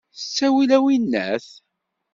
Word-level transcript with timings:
S 0.19 0.21
ttawil 0.25 0.71
a 0.77 0.79
winnat! 0.83 1.47